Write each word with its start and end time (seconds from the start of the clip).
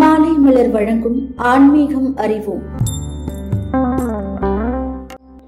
மாலை 0.00 0.30
மலர் 0.32 0.70
வழங்கும் 0.70 1.16
ஆன்மீகம் 1.36 2.16
அறிவோம். 2.16 2.62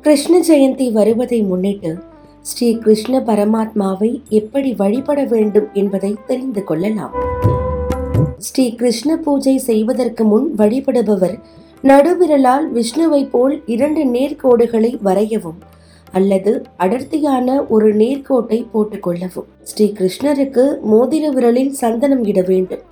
கிருஷ்ண 0.01 0.39
ஜெயந்தி 0.39 0.93
வருவதை 0.93 1.43
முன்னிட்டு 1.43 1.97
ஸ்ரீ 2.41 2.79
கிருஷ்ண 2.79 3.21
பரமாத்மாவை 3.21 4.23
எப்படி 4.29 4.75
வழிபட 4.75 5.25
வேண்டும் 5.25 5.69
என்பதை 5.73 6.17
தெரிந்து 6.27 6.65
கொள்ளலாம். 6.65 7.15
ஸ்ரீ 8.39 8.75
கிருஷ்ண 8.75 9.17
பூஜை 9.17 9.59
செய்வதற்கு 9.59 10.25
முன் 10.25 10.55
வழிபடுபவர் 10.59 11.37
நடுவிரலால் 11.83 12.67
விஷ்ணுவை 12.75 13.31
போல் 13.31 13.63
இரண்டு 13.67 14.05
நேர்கோடுகளை 14.05 14.93
வரையவும் 15.05 15.63
அல்லது 16.13 16.63
அடர்த்தியான 16.77 17.67
ஒரு 17.69 17.95
நேர்கோட்டை 17.95 18.67
போட்டுக்கொள்ளவும் 18.75 19.49
ஸ்ரீ 19.63 19.93
கிருஷ்ணருக்கு 19.99 20.67
மோதிர 20.83 21.31
விரலில் 21.31 21.73
சந்தனம் 21.73 22.25
இட 22.25 22.43
வேண்டும். 22.43 22.85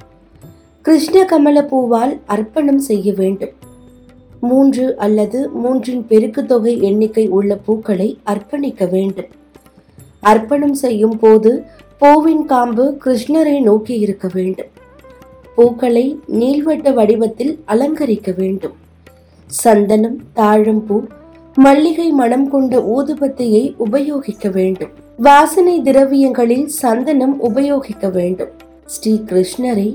கிருஷ்ண 0.82 1.24
கமல 1.24 1.64
பூவால் 1.64 2.20
அர்ப்பணம் 2.26 2.78
செய்ய 2.78 3.12
வேண்டும். 3.12 3.50
மூன்று 4.40 4.96
அல்லது 4.96 5.50
மூன்றின் 5.64 6.06
பெருக்கு 6.06 6.46
தொகை 6.46 6.82
எண்ணிக்கை 6.82 7.28
உள்ள 7.28 7.56
பூக்களை 7.56 8.18
அர்ப்பணிக்க 8.26 8.90
வேண்டும். 8.90 9.26
அர்ப்பணம் 10.20 10.74
செய்யும் 10.74 11.18
போது 11.18 11.64
பூவின் 11.98 12.44
காம்பு 12.44 12.98
கிருஷ்ணரை 13.04 13.62
நோக்கி 13.62 13.98
இருக்க 13.98 14.28
வேண்டும். 14.32 14.66
பூக்களை 15.54 16.18
நீள்வட்ட 16.32 16.94
வடிவத்தில் 16.94 17.58
அலங்கரிக்க 17.66 18.34
வேண்டும். 18.36 18.72
சந்தனம் 19.46 20.18
தாழம்பூ 20.36 21.06
மல்லிகை 21.54 22.10
மணம் 22.10 22.50
கொண்ட 22.50 22.78
ஊதுபத்தியை 22.78 23.74
உபயோகிக்க 23.76 24.48
வேண்டும். 24.48 24.90
வாசனை 25.16 25.80
திரவியங்களில் 25.80 26.66
சந்தனம் 26.66 27.40
உபயோகிக்க 27.40 28.08
வேண்டும். 28.08 28.48
ஸ்ரீ 28.86 29.20
கிருஷ்ணரை 29.26 29.94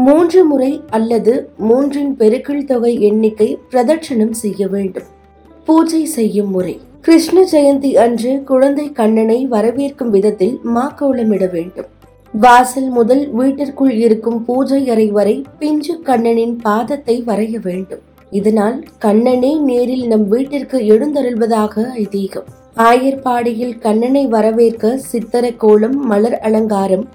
மூன்று 0.00 0.44
முறை 0.44 0.82
அல்லது 0.90 1.32
மூன்றின் 1.58 2.10
பெருக்கள் 2.16 2.64
தொகை 2.64 3.00
எண்ணிக்கை 3.00 3.58
பிரதட்சணம் 3.70 4.32
செய்ய 4.32 4.68
வேண்டும். 4.68 5.08
பூஜை 5.64 6.04
செய்யும் 6.04 6.50
முறை. 6.50 6.80
கிருஷ்ண 7.00 7.42
ஜெயந்தி 7.52 7.90
அன்று 7.94 8.42
குழந்தை 8.42 8.92
கண்ணனை 8.92 9.46
வரவேற்கும் 9.50 10.10
விதத்தில் 10.10 10.60
மாக்கோலமிட 10.74 11.50
வேண்டும். 11.50 11.86
வாசல் 12.32 12.88
முதல் 12.88 13.30
வீட்டிற்குள் 13.30 13.90
இருக்கும் 13.90 14.44
பூஜை 14.44 14.90
அறை 14.90 15.10
வரை 15.10 15.42
பிஞ்சு 15.58 16.00
கண்ணனின் 16.02 16.60
பாதத்தை 16.62 17.22
வரைய 17.24 17.60
வேண்டும். 17.62 18.00
இதனால் 18.30 18.84
கண்ணனே 18.98 19.58
நேரில் 19.58 20.06
நம் 20.06 20.28
வீட்டிற்கு 20.28 20.78
எழுந்தருள்வதாக 20.78 21.86
ஐதீகம். 21.96 22.48
ஆயர்பாடியில் 22.76 23.78
கண்ணனை 23.78 24.26
வரவேற்க 24.26 24.96
சித்திர 24.96 25.50
கோலம் 25.50 26.06
மலர் 26.06 26.38
அலங்காரம் 26.38 27.08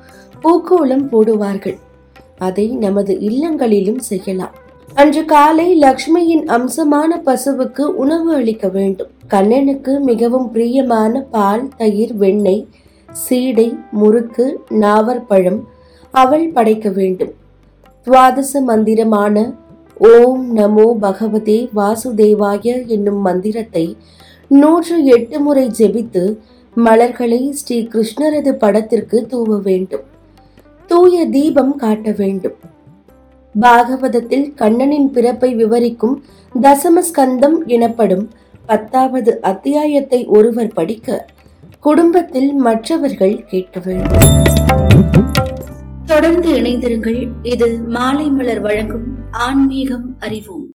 பூக்கோலம் 0.44 1.08
போடுவார்கள். 1.12 1.80
அதை 2.38 2.68
நமது 2.68 3.20
இல்லங்களிலும் 3.20 4.00
செய்யலாம். 4.00 4.54
அன்று 4.96 5.26
காலை 5.26 5.80
லக்ஷ்மியின் 5.82 6.46
அம்சமான 6.48 7.22
பசுவுக்கு 7.26 7.82
உணவு 7.82 8.34
அளிக்க 8.34 8.68
வேண்டும். 8.68 9.08
கண்ணனுக்கு 9.28 10.00
மிகவும் 10.00 10.52
பிரியமான 10.52 11.22
பால் 11.32 11.68
தயிர் 11.78 12.14
வெண்ணெய் 12.14 12.68
சீடை 13.10 13.78
முறுக்கு 13.92 14.60
நாவற்பழம் 14.70 15.60
அவள் 16.12 16.48
படைக்க 16.50 16.90
வேண்டும். 16.90 17.34
துவாதச 18.08 18.62
மந்திரமான 18.62 19.54
ஓம் 19.98 20.56
நமோ 20.56 20.88
பகவதே 21.02 21.70
வாசுதேவாய 21.76 22.88
என்னும் 22.88 23.22
மந்திரத்தை 23.22 23.98
நூற்று 24.48 25.06
எட்டு 25.06 25.40
முறை 25.40 25.68
ஜெபித்து 25.68 26.38
மலர்களை 26.76 27.52
ஸ்ரீ 27.52 27.88
கிருஷ்ணரது 27.94 28.52
படத்திற்கு 28.52 29.26
தூவ 29.26 29.58
வேண்டும். 29.58 30.04
தூய 30.88 31.26
தீபம் 31.26 31.76
காட்ட 31.76 32.14
வேண்டும். 32.18 32.56
பாகவதத்தில் 33.62 34.54
கண்ணனின் 34.54 35.12
பிறப்பை 35.12 35.56
விவரிக்கும் 35.56 36.24
தசமஸ்கந்தம் 36.62 37.66
எனப்படும் 37.66 38.30
பத்தாவது 38.66 39.42
அத்தியாயத்தை 39.42 40.26
ஒருவர் 40.26 40.74
படிக்க 40.74 41.26
குடும்பத்தில் 41.80 42.54
மற்றவர்கள் 42.54 43.46
கேட்க 43.46 43.80
வேண்டும். 43.80 44.44
தொடர்ந்து 46.06 46.50
இணைந்திருங்கள். 46.50 47.28
இது 47.44 47.80
மாலை 47.88 48.30
மலர் 48.30 48.62
வழங்கும் 48.62 49.16
ஆன்மீகம் 49.32 50.16
அறிவோம். 50.20 50.68